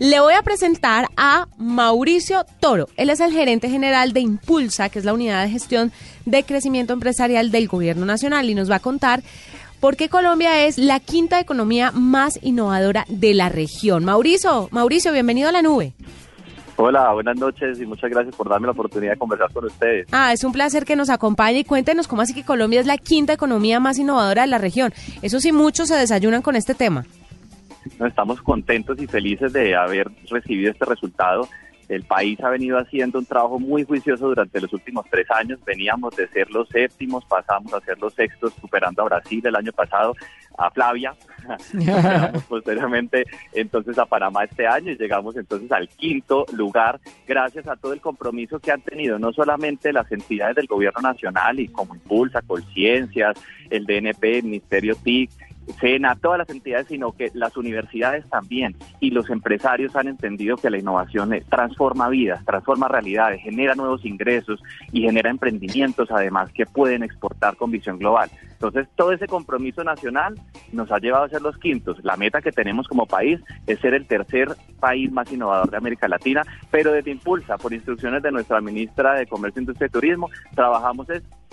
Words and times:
Le 0.00 0.20
voy 0.20 0.34
a 0.34 0.42
presentar 0.42 1.08
a 1.16 1.48
Mauricio 1.58 2.46
Toro. 2.60 2.86
Él 2.96 3.10
es 3.10 3.18
el 3.18 3.32
gerente 3.32 3.68
general 3.68 4.12
de 4.12 4.20
Impulsa, 4.20 4.90
que 4.90 5.00
es 5.00 5.04
la 5.04 5.12
unidad 5.12 5.42
de 5.42 5.50
gestión 5.50 5.90
de 6.24 6.44
crecimiento 6.44 6.92
empresarial 6.92 7.50
del 7.50 7.66
Gobierno 7.66 8.06
Nacional, 8.06 8.48
y 8.48 8.54
nos 8.54 8.70
va 8.70 8.76
a 8.76 8.78
contar 8.78 9.24
por 9.80 9.96
qué 9.96 10.08
Colombia 10.08 10.66
es 10.66 10.78
la 10.78 11.00
quinta 11.00 11.40
economía 11.40 11.90
más 11.90 12.38
innovadora 12.44 13.06
de 13.08 13.34
la 13.34 13.48
región. 13.48 14.04
Mauricio, 14.04 14.68
Mauricio, 14.70 15.10
bienvenido 15.12 15.48
a 15.48 15.52
la 15.52 15.62
nube. 15.62 15.94
Hola, 16.76 17.12
buenas 17.12 17.36
noches 17.36 17.80
y 17.80 17.84
muchas 17.84 18.08
gracias 18.08 18.36
por 18.36 18.48
darme 18.48 18.68
la 18.68 18.74
oportunidad 18.74 19.14
de 19.14 19.18
conversar 19.18 19.52
con 19.52 19.64
ustedes. 19.64 20.06
Ah, 20.12 20.32
es 20.32 20.44
un 20.44 20.52
placer 20.52 20.84
que 20.84 20.94
nos 20.94 21.10
acompañe 21.10 21.58
y 21.58 21.64
cuéntenos 21.64 22.06
cómo 22.06 22.22
así 22.22 22.34
que 22.34 22.44
Colombia 22.44 22.78
es 22.78 22.86
la 22.86 22.98
quinta 22.98 23.32
economía 23.32 23.80
más 23.80 23.98
innovadora 23.98 24.42
de 24.42 24.48
la 24.48 24.58
región. 24.58 24.94
Eso 25.22 25.40
sí, 25.40 25.50
muchos 25.50 25.88
se 25.88 25.96
desayunan 25.96 26.42
con 26.42 26.54
este 26.54 26.76
tema 26.76 27.04
estamos 28.06 28.40
contentos 28.42 29.00
y 29.00 29.06
felices 29.06 29.52
de 29.52 29.74
haber 29.74 30.08
recibido 30.30 30.70
este 30.70 30.84
resultado. 30.84 31.48
El 31.88 32.04
país 32.04 32.38
ha 32.40 32.50
venido 32.50 32.78
haciendo 32.78 33.18
un 33.18 33.24
trabajo 33.24 33.58
muy 33.58 33.82
juicioso 33.84 34.28
durante 34.28 34.60
los 34.60 34.72
últimos 34.74 35.06
tres 35.10 35.30
años. 35.30 35.58
Veníamos 35.64 36.14
de 36.16 36.28
ser 36.28 36.50
los 36.50 36.68
séptimos, 36.68 37.24
pasamos 37.24 37.72
a 37.72 37.80
ser 37.80 37.98
los 37.98 38.12
sextos, 38.12 38.52
superando 38.60 39.02
a 39.02 39.06
Brasil 39.06 39.46
el 39.46 39.56
año 39.56 39.72
pasado, 39.72 40.14
a 40.58 40.70
Flavia, 40.70 41.14
posteriormente 42.48 43.24
entonces 43.54 43.96
a 43.96 44.06
Panamá 44.06 44.44
este 44.44 44.66
año 44.66 44.90
y 44.90 44.98
llegamos 44.98 45.36
entonces 45.36 45.70
al 45.70 45.88
quinto 45.88 46.44
lugar 46.52 47.00
gracias 47.28 47.68
a 47.68 47.76
todo 47.76 47.92
el 47.92 48.00
compromiso 48.00 48.58
que 48.58 48.72
han 48.72 48.82
tenido 48.82 49.20
no 49.20 49.32
solamente 49.32 49.92
las 49.92 50.10
entidades 50.10 50.56
del 50.56 50.66
gobierno 50.66 51.00
nacional 51.00 51.60
y 51.60 51.68
como 51.68 51.94
Impulsa, 51.94 52.42
Colciencias, 52.42 53.36
el 53.70 53.86
DNP, 53.86 54.38
el 54.38 54.44
Ministerio 54.44 54.96
TIC, 54.96 55.30
SENA, 55.80 56.16
todas 56.16 56.38
las 56.38 56.50
entidades, 56.50 56.88
sino 56.88 57.12
que 57.12 57.30
las 57.34 57.56
universidades 57.56 58.28
también 58.28 58.76
y 59.00 59.10
los 59.10 59.30
empresarios 59.30 59.94
han 59.96 60.08
entendido 60.08 60.56
que 60.56 60.70
la 60.70 60.78
innovación 60.78 61.30
transforma 61.48 62.08
vidas, 62.08 62.44
transforma 62.44 62.88
realidades, 62.88 63.42
genera 63.42 63.74
nuevos 63.74 64.04
ingresos 64.04 64.60
y 64.92 65.02
genera 65.02 65.30
emprendimientos 65.30 66.10
además 66.10 66.50
que 66.52 66.66
pueden 66.66 67.02
exportar 67.02 67.56
con 67.56 67.70
visión 67.70 67.98
global. 67.98 68.30
Entonces, 68.52 68.88
todo 68.96 69.12
ese 69.12 69.28
compromiso 69.28 69.84
nacional 69.84 70.34
nos 70.72 70.90
ha 70.90 70.98
llevado 70.98 71.24
a 71.24 71.28
ser 71.28 71.42
los 71.42 71.56
quintos. 71.58 71.96
La 72.02 72.16
meta 72.16 72.42
que 72.42 72.50
tenemos 72.50 72.88
como 72.88 73.06
país 73.06 73.40
es 73.66 73.78
ser 73.78 73.94
el 73.94 74.06
tercer 74.06 74.48
país 74.80 75.12
más 75.12 75.32
innovador 75.32 75.70
de 75.70 75.76
América 75.76 76.08
Latina, 76.08 76.42
pero 76.70 76.92
desde 76.92 77.12
Impulsa, 77.12 77.56
por 77.56 77.72
instrucciones 77.72 78.22
de 78.22 78.32
nuestra 78.32 78.60
ministra 78.60 79.14
de 79.14 79.26
Comercio, 79.26 79.60
Industria 79.60 79.86
y 79.86 79.90
Turismo, 79.90 80.30
trabajamos 80.54 81.08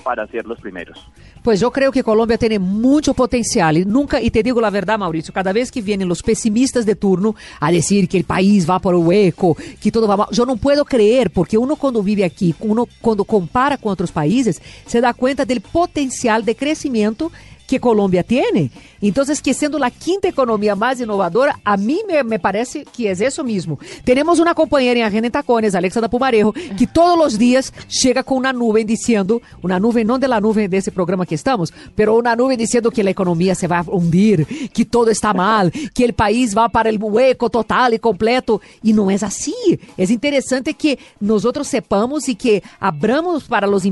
para 0.06 0.28
ser 0.28 0.45
los 0.45 0.61
primeros. 0.61 1.00
Pues 1.42 1.59
yo 1.59 1.72
creo 1.72 1.92
que 1.92 2.03
Colombia 2.03 2.38
tiene 2.38 2.59
mucho 2.59 3.16
potencial 3.16 3.75
y 3.75 3.86
nunca, 3.86 4.22
y 4.22 4.30
te 4.30 4.44
digo 4.44 4.62
la 4.62 4.70
verdad, 4.70 5.00
Mauricio, 5.00 5.34
cada 5.34 5.52
vez 5.52 5.72
que 5.72 5.81
vienen 5.81 6.08
los 6.08 6.22
pesimistas 6.22 6.86
de 6.86 6.95
turno 6.95 7.36
a 7.59 7.72
decir 7.72 8.08
que 8.08 8.17
el 8.17 8.23
país 8.23 8.70
va 8.70 8.78
por 8.78 8.94
el 8.94 9.02
hueco, 9.02 9.58
que 9.81 9.92
todo 9.92 10.08
va 10.08 10.16
mal, 10.16 10.28
yo 10.31 10.45
no 10.45 10.58
puedo 10.58 10.86
creer, 10.86 11.31
porque 11.31 11.58
uno 11.58 11.75
cuando 11.75 12.03
vive 12.03 12.23
aquí, 12.23 12.53
uno 12.59 12.88
cuando 13.02 13.25
compara 13.25 13.80
con 13.80 13.92
otros 13.92 14.12
países, 14.12 14.62
se 14.86 15.02
da 15.02 15.12
cuenta 15.16 15.44
del 15.44 15.62
potencial 15.62 16.45
de 16.45 16.56
crecimiento 16.56 17.31
que 17.67 17.80
Colombia 17.80 18.23
tiene. 18.23 18.71
Entonces, 19.02 19.41
que 19.41 19.53
siendo 19.53 19.77
la 19.77 19.91
quinta 19.91 20.27
economía 20.27 20.75
más 20.75 20.99
innovadora, 20.99 21.59
a 21.63 21.77
mí 21.77 22.02
me, 22.07 22.23
me, 22.23 22.39
parece 22.39 22.85
que 22.85 23.11
es 23.11 23.22
eso 23.22 23.44
mismo. 23.44 23.80
Tenemos 24.03 24.39
una 24.39 24.55
compañera 24.55 24.99
en 24.99 25.05
Agenda 25.05 25.30
Tacones, 25.30 25.75
Alexandra 25.75 26.09
Pumarejo, 26.09 26.53
que 26.77 26.88
todos 26.88 27.17
los 27.17 27.38
días 27.38 27.73
llega 28.02 28.23
con 28.23 28.38
una 28.38 28.53
nube 28.53 28.85
diciendo, 28.85 29.41
una 29.61 29.80
nube 29.80 30.03
no 30.03 30.17
de 30.17 30.27
la 30.27 30.41
nube 30.41 30.67
de 30.67 30.77
ese 30.77 30.91
programa 30.91 31.25
que 31.25 31.35
estamos, 31.35 31.73
pero 31.95 32.16
una 32.16 32.35
nube 32.35 32.57
diciendo 32.57 32.91
que 32.91 33.03
la 33.03 33.11
economía 33.11 33.55
se 33.55 33.67
va 33.67 33.79
a 33.79 33.83
hundir, 33.83 34.47
que 34.73 34.85
todo 34.85 35.09
está 35.09 35.33
mal, 35.33 35.72
que 35.94 36.05
el 36.05 36.13
país 36.13 36.55
va 36.57 36.69
para 36.69 36.89
el 36.89 36.97
hueco 37.02 37.50
total 37.50 37.94
y 37.94 38.00
completo. 38.00 38.61
Y 38.83 38.94
no 38.94 39.09
es 39.11 39.23
así. 39.23 39.55
Es 39.97 40.11
interesante 40.11 40.73
que 40.73 40.97
nosotros 41.19 41.67
sepamos 41.67 42.27
y 42.29 42.35
que 42.35 42.63
abramos 42.79 43.45
para 43.45 43.67
los, 43.67 43.83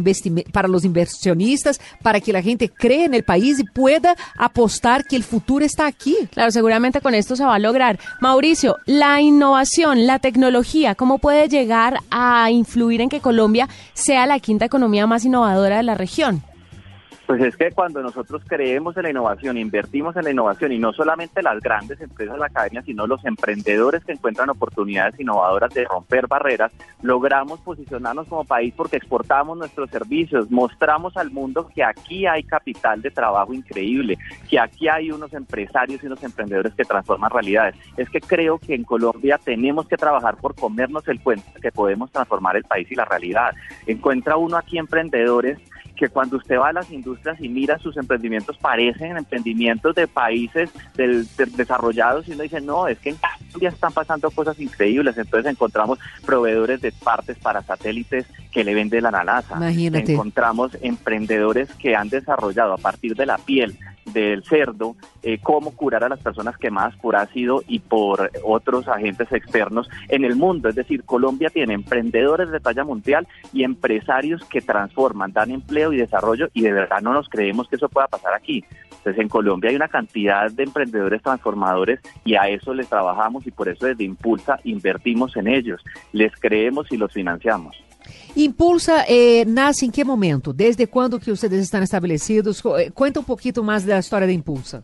para 0.51 0.67
los 0.67 0.85
inversionistas, 0.85 1.79
para 2.01 2.19
que 2.19 2.33
la 2.33 2.41
gente 2.41 2.69
cree 2.69 3.05
en 3.05 3.13
el 3.13 3.23
país 3.23 3.62
y 3.63 3.65
pueda 3.65 4.15
apostar 4.37 5.05
que 5.05 5.15
el 5.15 5.23
futuro 5.23 5.65
está 5.65 5.85
aquí. 5.85 6.15
Claro, 6.31 6.51
seguramente 6.51 7.01
con 7.01 7.15
esto 7.15 7.35
se 7.35 7.45
va 7.45 7.55
a 7.55 7.59
lograr. 7.59 7.99
Mauricio, 8.19 8.77
la 8.85 9.21
innovación, 9.21 10.05
la 10.05 10.19
tecnología, 10.19 10.95
¿cómo 10.95 11.19
puede 11.19 11.47
llegar 11.47 11.99
a 12.11 12.51
influir 12.51 13.01
en 13.01 13.09
que 13.09 13.21
Colombia 13.21 13.69
sea 13.93 14.27
la 14.27 14.39
quinta 14.39 14.65
economía 14.65 15.07
más 15.07 15.25
innovadora 15.25 15.77
de 15.77 15.83
la 15.83 15.95
región? 15.95 16.43
Pues 17.25 17.41
es 17.41 17.55
que 17.55 17.71
cuando 17.71 18.01
nosotros 18.01 18.41
creemos 18.45 18.97
en 18.97 19.03
la 19.03 19.09
innovación, 19.11 19.57
invertimos 19.57 20.15
en 20.17 20.25
la 20.25 20.31
innovación 20.31 20.73
y 20.73 20.79
no 20.79 20.91
solamente 20.91 21.41
las 21.41 21.61
grandes 21.61 22.01
empresas 22.01 22.33
de 22.33 22.39
la 22.39 22.47
academia, 22.47 22.81
sino 22.81 23.07
los 23.07 23.23
emprendedores 23.23 24.03
que 24.03 24.11
encuentran 24.11 24.49
oportunidades 24.49 25.17
innovadoras 25.17 25.73
de 25.73 25.85
romper 25.85 26.27
barreras, 26.27 26.73
logramos 27.01 27.61
posicionarnos 27.61 28.27
como 28.27 28.43
país 28.43 28.73
porque 28.75 28.97
exportamos 28.97 29.57
nuestros 29.57 29.89
servicios, 29.89 30.51
mostramos 30.51 31.15
al 31.15 31.31
mundo 31.31 31.69
que 31.73 31.81
aquí 31.81 32.25
hay 32.25 32.43
capital 32.43 33.01
de 33.01 33.09
trabajo 33.09 33.53
increíble, 33.53 34.17
que 34.49 34.59
aquí 34.59 34.89
hay 34.89 35.09
unos 35.09 35.33
empresarios 35.33 36.03
y 36.03 36.07
unos 36.07 36.21
emprendedores 36.23 36.73
que 36.73 36.83
transforman 36.83 37.31
realidades. 37.31 37.75
Es 37.95 38.09
que 38.09 38.19
creo 38.19 38.59
que 38.59 38.75
en 38.75 38.83
Colombia 38.83 39.39
tenemos 39.41 39.87
que 39.87 39.95
trabajar 39.95 40.35
por 40.35 40.55
comernos 40.55 41.07
el 41.07 41.21
cuento 41.21 41.45
que 41.61 41.71
podemos 41.71 42.11
transformar 42.11 42.57
el 42.57 42.65
país 42.65 42.91
y 42.91 42.95
la 42.95 43.05
realidad. 43.05 43.55
Encuentra 43.87 44.35
uno 44.35 44.57
aquí 44.57 44.77
emprendedores 44.77 45.57
que 45.95 46.09
cuando 46.09 46.37
usted 46.37 46.57
va 46.57 46.69
a 46.69 46.73
las 46.73 46.91
industrias 46.91 47.39
y 47.39 47.49
mira 47.49 47.77
sus 47.77 47.97
emprendimientos 47.97 48.57
parecen 48.57 49.17
emprendimientos 49.17 49.93
de 49.95 50.07
países 50.07 50.71
desarrollados 51.55 52.27
y 52.27 52.33
uno 52.33 52.43
dice, 52.43 52.61
no, 52.61 52.87
es 52.87 52.97
que 52.99 53.09
en 53.09 53.17
Colombia 53.17 53.69
están 53.69 53.93
pasando 53.93 54.31
cosas 54.31 54.59
increíbles. 54.59 55.17
Entonces 55.17 55.51
encontramos 55.51 55.99
proveedores 56.25 56.81
de 56.81 56.91
partes 56.91 57.37
para 57.37 57.61
satélites 57.61 58.25
que 58.51 58.63
le 58.63 58.73
venden 58.73 59.05
a 59.05 59.11
la 59.11 59.23
NASA. 59.23 59.57
Imagínate. 59.57 60.13
Encontramos 60.13 60.77
emprendedores 60.81 61.69
que 61.75 61.95
han 61.95 62.09
desarrollado 62.09 62.73
a 62.73 62.77
partir 62.77 63.15
de 63.15 63.25
la 63.25 63.37
piel 63.37 63.77
del 64.13 64.43
cerdo, 64.43 64.95
eh, 65.21 65.39
cómo 65.41 65.75
curar 65.75 66.03
a 66.03 66.09
las 66.09 66.19
personas 66.19 66.57
quemadas 66.57 66.95
por 66.97 67.15
ácido 67.15 67.63
y 67.67 67.79
por 67.79 68.31
otros 68.43 68.87
agentes 68.87 69.31
externos 69.31 69.89
en 70.09 70.23
el 70.23 70.35
mundo. 70.35 70.69
Es 70.69 70.75
decir, 70.75 71.03
Colombia 71.03 71.49
tiene 71.49 71.73
emprendedores 71.73 72.51
de 72.51 72.59
talla 72.59 72.83
mundial 72.83 73.27
y 73.51 73.63
empresarios 73.63 74.43
que 74.45 74.61
transforman, 74.61 75.33
dan 75.33 75.51
empleo 75.51 75.91
y 75.93 75.97
desarrollo 75.97 76.49
y 76.53 76.61
de 76.61 76.73
verdad 76.73 77.01
no 77.01 77.13
nos 77.13 77.29
creemos 77.29 77.67
que 77.67 77.75
eso 77.75 77.89
pueda 77.89 78.07
pasar 78.07 78.33
aquí. 78.33 78.63
Entonces 78.89 79.21
en 79.21 79.29
Colombia 79.29 79.69
hay 79.69 79.75
una 79.75 79.89
cantidad 79.89 80.49
de 80.49 80.63
emprendedores 80.63 81.21
transformadores 81.21 81.99
y 82.23 82.35
a 82.35 82.47
eso 82.47 82.73
les 82.73 82.87
trabajamos 82.87 83.45
y 83.45 83.51
por 83.51 83.67
eso 83.67 83.85
desde 83.85 84.05
Impulsa 84.05 84.59
invertimos 84.63 85.35
en 85.35 85.47
ellos, 85.47 85.83
les 86.13 86.33
creemos 86.39 86.89
y 86.91 86.97
los 86.97 87.11
financiamos. 87.11 87.75
Impulsa 88.35 89.05
eh, 89.07 89.45
nace 89.45 89.85
em 89.85 89.91
que 89.91 90.03
momento? 90.03 90.51
Desde 90.51 90.87
quando 90.87 91.19
que 91.19 91.29
vocês 91.29 91.51
estão 91.53 91.83
estabelecidos? 91.83 92.61
Cuenta 92.93 93.19
um 93.19 93.23
pouquinho 93.23 93.63
mais 93.63 93.83
da 93.83 93.99
história 93.99 94.25
da 94.25 94.33
Impulsa. 94.33 94.83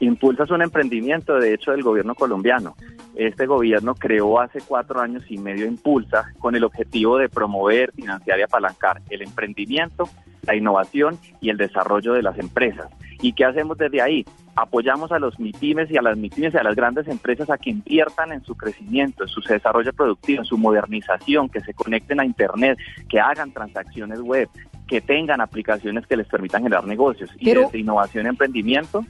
Impulsa 0.00 0.42
es 0.42 0.50
un 0.50 0.60
emprendimiento, 0.60 1.38
de 1.38 1.54
hecho, 1.54 1.70
del 1.70 1.82
gobierno 1.82 2.14
colombiano. 2.14 2.74
Este 3.14 3.46
gobierno 3.46 3.94
creó 3.94 4.40
hace 4.40 4.60
cuatro 4.60 5.00
años 5.00 5.24
y 5.30 5.38
medio 5.38 5.66
Impulsa 5.66 6.32
con 6.38 6.54
el 6.56 6.64
objetivo 6.64 7.16
de 7.16 7.28
promover, 7.28 7.92
financiar 7.92 8.38
y 8.38 8.42
apalancar 8.42 9.00
el 9.08 9.22
emprendimiento, 9.22 10.08
la 10.42 10.56
innovación 10.56 11.18
y 11.40 11.48
el 11.50 11.56
desarrollo 11.56 12.12
de 12.12 12.22
las 12.22 12.38
empresas. 12.38 12.88
¿Y 13.22 13.32
qué 13.32 13.44
hacemos 13.44 13.78
desde 13.78 14.02
ahí? 14.02 14.24
Apoyamos 14.56 15.10
a 15.12 15.18
los 15.18 15.38
MIPIMES 15.38 15.90
y 15.90 15.96
a 15.96 16.02
las 16.02 16.16
MIPIMES 16.16 16.54
y 16.54 16.56
a 16.58 16.62
las 16.62 16.76
grandes 16.76 17.08
empresas 17.08 17.50
a 17.50 17.58
que 17.58 17.70
inviertan 17.70 18.32
en 18.32 18.44
su 18.44 18.54
crecimiento, 18.56 19.24
en 19.24 19.28
su 19.28 19.40
desarrollo 19.40 19.92
productivo, 19.92 20.40
en 20.40 20.46
su 20.46 20.56
modernización, 20.56 21.48
que 21.48 21.60
se 21.60 21.74
conecten 21.74 22.20
a 22.20 22.24
Internet, 22.24 22.78
que 23.08 23.20
hagan 23.20 23.52
transacciones 23.52 24.20
web, 24.20 24.48
que 24.86 25.00
tengan 25.00 25.40
aplicaciones 25.40 26.06
que 26.06 26.16
les 26.16 26.26
permitan 26.26 26.62
generar 26.62 26.86
negocios. 26.86 27.30
Y 27.38 27.52
desde 27.52 27.78
innovación 27.78 28.26
y 28.26 28.28
emprendimiento 28.28 29.04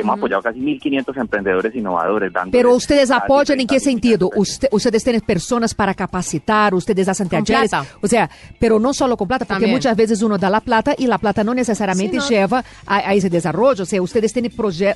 Hemos 0.00 0.18
apoyado 0.18 0.42
casi 0.42 0.58
1.500 0.60 1.20
emprendedores 1.20 1.74
innovadores. 1.74 2.32
Pero 2.50 2.74
ustedes 2.74 3.10
apoyan 3.10 3.60
en 3.60 3.66
qué 3.66 3.80
sentido? 3.80 4.30
ustedes 4.34 5.04
tienen 5.04 5.20
personas 5.20 5.74
para 5.74 5.94
capacitar, 5.94 6.74
ustedes 6.74 7.08
hacen 7.08 7.28
talleres. 7.28 7.70
O 8.00 8.06
sea, 8.06 8.30
pero 8.58 8.78
no 8.78 8.92
solo 8.92 9.16
con 9.16 9.28
plata, 9.28 9.44
porque 9.44 9.66
muchas 9.66 9.96
veces 9.96 10.22
uno 10.22 10.38
da 10.38 10.50
la 10.50 10.60
plata 10.60 10.94
y 10.96 11.06
la 11.06 11.18
plata 11.18 11.44
no 11.44 11.54
necesariamente 11.54 12.18
lleva 12.28 12.64
a, 12.86 13.14
ese 13.14 13.30
desarrollo. 13.30 13.82
O 13.82 13.86
sea, 13.86 14.02
ustedes 14.02 14.32
tienen 14.32 14.52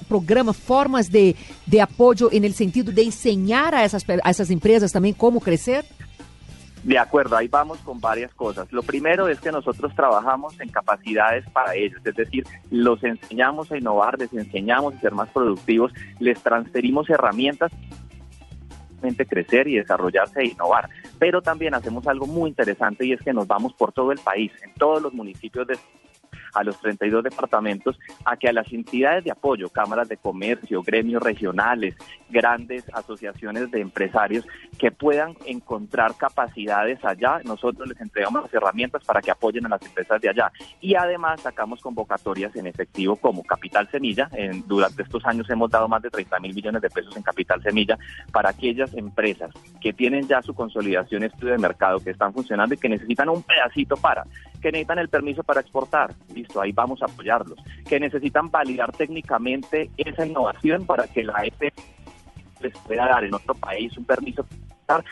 programas, 0.08 0.56
formas 0.56 1.10
de, 1.10 1.34
de 1.66 1.80
apoyo 1.80 2.30
en 2.32 2.44
el 2.44 2.54
sentido 2.54 2.92
de 2.92 3.02
enseñar 3.02 3.74
a 3.74 3.84
esas, 3.84 4.04
a 4.22 4.30
esas 4.30 4.50
empresas 4.50 4.92
también 4.92 5.14
cómo 5.14 5.40
crecer. 5.40 5.84
De 6.82 6.98
acuerdo, 6.98 7.36
ahí 7.36 7.48
vamos 7.48 7.78
con 7.78 8.00
varias 8.00 8.32
cosas. 8.34 8.72
Lo 8.72 8.82
primero 8.82 9.28
es 9.28 9.40
que 9.40 9.50
nosotros 9.50 9.94
trabajamos 9.94 10.58
en 10.60 10.68
capacidades 10.68 11.44
para 11.50 11.74
ellos, 11.74 12.00
es 12.04 12.14
decir, 12.14 12.46
los 12.70 13.02
enseñamos 13.02 13.70
a 13.72 13.78
innovar, 13.78 14.18
les 14.18 14.32
enseñamos 14.32 14.94
a 14.94 15.00
ser 15.00 15.12
más 15.12 15.28
productivos, 15.30 15.92
les 16.20 16.40
transferimos 16.42 17.10
herramientas 17.10 17.72
crecer 19.28 19.68
y 19.68 19.76
desarrollarse 19.76 20.40
e 20.40 20.46
innovar. 20.48 20.88
Pero 21.18 21.42
también 21.42 21.74
hacemos 21.74 22.06
algo 22.06 22.26
muy 22.26 22.50
interesante 22.50 23.06
y 23.06 23.12
es 23.12 23.20
que 23.20 23.32
nos 23.32 23.46
vamos 23.46 23.72
por 23.74 23.92
todo 23.92 24.12
el 24.12 24.18
país, 24.18 24.52
en 24.62 24.72
todos 24.74 25.02
los 25.02 25.12
municipios 25.12 25.66
de 25.66 25.78
a 26.54 26.64
los 26.64 26.78
32 26.80 27.24
departamentos, 27.24 27.98
a 28.24 28.36
que 28.36 28.48
a 28.48 28.52
las 28.52 28.72
entidades 28.72 29.24
de 29.24 29.30
apoyo, 29.30 29.68
cámaras 29.68 30.08
de 30.08 30.16
comercio, 30.16 30.82
gremios 30.82 31.22
regionales, 31.22 31.94
grandes 32.30 32.84
asociaciones 32.94 33.70
de 33.70 33.80
empresarios 33.80 34.46
que 34.78 34.90
puedan 34.90 35.34
encontrar 35.46 36.14
capacidades 36.16 37.04
allá, 37.04 37.40
nosotros 37.44 37.88
les 37.88 38.00
entregamos 38.00 38.42
las 38.42 38.54
herramientas 38.54 39.04
para 39.04 39.20
que 39.20 39.30
apoyen 39.30 39.66
a 39.66 39.68
las 39.68 39.82
empresas 39.82 40.20
de 40.20 40.28
allá. 40.28 40.52
Y 40.80 40.94
además 40.94 41.40
sacamos 41.40 41.80
convocatorias 41.80 42.54
en 42.56 42.66
efectivo 42.66 43.16
como 43.16 43.42
Capital 43.42 43.88
Semilla. 43.90 44.30
Durante 44.66 45.02
estos 45.02 45.24
años 45.24 45.48
hemos 45.50 45.70
dado 45.70 45.88
más 45.88 46.02
de 46.02 46.10
30 46.10 46.38
mil 46.40 46.54
millones 46.54 46.82
de 46.82 46.90
pesos 46.90 47.16
en 47.16 47.22
Capital 47.22 47.62
Semilla 47.62 47.98
para 48.32 48.50
aquellas 48.50 48.92
empresas 48.94 49.50
que 49.80 49.92
tienen 49.92 50.26
ya 50.26 50.42
su 50.42 50.54
consolidación 50.54 51.24
estudio 51.24 51.52
de 51.52 51.58
mercado, 51.58 52.00
que 52.00 52.10
están 52.10 52.32
funcionando 52.32 52.74
y 52.74 52.78
que 52.78 52.88
necesitan 52.88 53.28
un 53.28 53.42
pedacito 53.42 53.96
para, 53.96 54.24
que 54.60 54.72
necesitan 54.72 54.98
el 54.98 55.08
permiso 55.08 55.42
para 55.42 55.60
exportar. 55.60 56.14
Listo, 56.34 56.60
ahí 56.60 56.72
vamos 56.72 57.02
a 57.02 57.06
apoyarlos. 57.06 57.58
Que 57.88 58.00
necesitan 58.00 58.50
validar 58.50 58.92
técnicamente 58.92 59.90
esa 59.96 60.26
innovación 60.26 60.86
para 60.86 61.06
que 61.06 61.24
la 61.24 61.44
EP 61.44 61.72
les 62.60 62.76
pueda 62.78 63.06
dar 63.06 63.24
en 63.24 63.34
otro 63.34 63.54
país 63.54 63.96
un 63.96 64.04
permiso 64.04 64.44
para 64.86 65.02
exportar. 65.02 65.04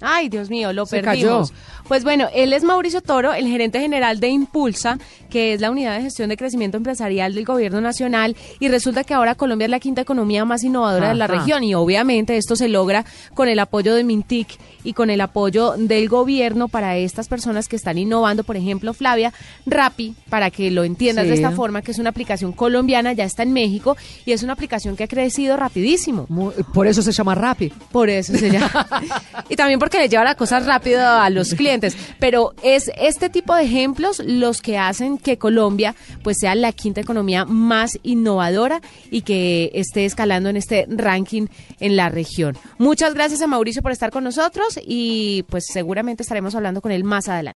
Ay, 0.00 0.28
Dios 0.28 0.50
mío, 0.50 0.72
lo 0.72 0.86
perdimos. 0.86 1.52
Pues 1.88 2.02
bueno, 2.02 2.28
él 2.34 2.52
es 2.52 2.64
Mauricio 2.64 3.00
Toro, 3.00 3.32
el 3.32 3.46
gerente 3.46 3.80
general 3.80 4.18
de 4.18 4.28
Impulsa, 4.28 4.98
que 5.30 5.52
es 5.52 5.60
la 5.60 5.70
unidad 5.70 5.96
de 5.96 6.02
gestión 6.02 6.28
de 6.28 6.36
crecimiento 6.36 6.76
empresarial 6.76 7.34
del 7.34 7.44
gobierno 7.44 7.80
nacional, 7.80 8.36
y 8.58 8.68
resulta 8.68 9.04
que 9.04 9.14
ahora 9.14 9.34
Colombia 9.34 9.66
es 9.66 9.70
la 9.70 9.80
quinta 9.80 10.00
economía 10.00 10.44
más 10.44 10.64
innovadora 10.64 11.10
de 11.10 11.14
la 11.14 11.26
región, 11.26 11.62
y 11.62 11.74
obviamente 11.74 12.36
esto 12.36 12.56
se 12.56 12.68
logra 12.68 13.04
con 13.34 13.48
el 13.48 13.58
apoyo 13.58 13.94
de 13.94 14.04
Mintic 14.04 14.58
y 14.84 14.92
con 14.92 15.10
el 15.10 15.20
apoyo 15.20 15.74
del 15.76 16.08
gobierno 16.08 16.68
para 16.68 16.96
estas 16.96 17.28
personas 17.28 17.68
que 17.68 17.76
están 17.76 17.98
innovando, 17.98 18.44
por 18.44 18.56
ejemplo, 18.56 18.92
Flavia, 18.92 19.32
Rappi, 19.66 20.14
para 20.28 20.50
que 20.50 20.70
lo 20.70 20.84
entiendas 20.84 21.26
de 21.28 21.34
esta 21.34 21.50
forma, 21.52 21.82
que 21.82 21.92
es 21.92 21.98
una 21.98 22.10
aplicación 22.10 22.52
colombiana, 22.52 23.12
ya 23.12 23.24
está 23.24 23.42
en 23.42 23.52
México, 23.52 23.96
y 24.24 24.32
es 24.32 24.42
una 24.42 24.54
aplicación 24.54 24.96
que 24.96 25.04
ha 25.04 25.08
crecido 25.08 25.56
rapidísimo. 25.56 26.26
por 26.74 26.86
eso 26.86 27.02
se 27.02 27.12
llama 27.12 27.34
Rappi. 27.34 27.72
Por 27.92 28.10
eso 28.10 28.34
se 28.36 28.50
llama. 28.50 28.86
y 29.48 29.56
también 29.56 29.78
porque 29.86 30.00
le 30.00 30.08
lleva 30.08 30.24
las 30.24 30.34
cosas 30.34 30.66
rápido 30.66 31.00
a 31.06 31.30
los 31.30 31.54
clientes. 31.54 31.96
Pero 32.18 32.54
es 32.64 32.90
este 32.98 33.30
tipo 33.30 33.54
de 33.54 33.62
ejemplos 33.62 34.18
los 34.18 34.60
que 34.60 34.78
hacen 34.78 35.16
que 35.16 35.38
Colombia 35.38 35.94
pues 36.24 36.38
sea 36.40 36.56
la 36.56 36.72
quinta 36.72 37.00
economía 37.00 37.44
más 37.44 37.96
innovadora 38.02 38.80
y 39.12 39.22
que 39.22 39.70
esté 39.74 40.04
escalando 40.04 40.48
en 40.48 40.56
este 40.56 40.86
ranking 40.88 41.46
en 41.78 41.94
la 41.94 42.08
región. 42.08 42.58
Muchas 42.78 43.14
gracias 43.14 43.42
a 43.42 43.46
Mauricio 43.46 43.80
por 43.80 43.92
estar 43.92 44.10
con 44.10 44.24
nosotros 44.24 44.76
y 44.84 45.44
pues 45.44 45.66
seguramente 45.72 46.24
estaremos 46.24 46.56
hablando 46.56 46.80
con 46.80 46.90
él 46.90 47.04
más 47.04 47.28
adelante. 47.28 47.54